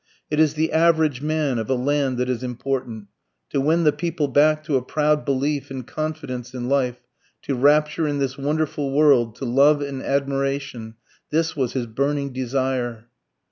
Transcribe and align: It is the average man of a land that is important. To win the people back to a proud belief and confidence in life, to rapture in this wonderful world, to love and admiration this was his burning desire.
It 0.31 0.39
is 0.39 0.55
the 0.55 0.71
average 0.71 1.21
man 1.21 1.59
of 1.59 1.69
a 1.69 1.75
land 1.75 2.17
that 2.17 2.27
is 2.27 2.41
important. 2.41 3.05
To 3.51 3.61
win 3.61 3.83
the 3.83 3.91
people 3.91 4.27
back 4.27 4.63
to 4.63 4.75
a 4.75 4.81
proud 4.81 5.25
belief 5.25 5.69
and 5.69 5.85
confidence 5.85 6.55
in 6.55 6.67
life, 6.67 6.99
to 7.43 7.53
rapture 7.53 8.07
in 8.07 8.17
this 8.17 8.35
wonderful 8.35 8.91
world, 8.93 9.35
to 9.35 9.45
love 9.45 9.79
and 9.79 10.01
admiration 10.01 10.95
this 11.29 11.55
was 11.55 11.73
his 11.73 11.85
burning 11.85 12.33
desire. 12.33 13.09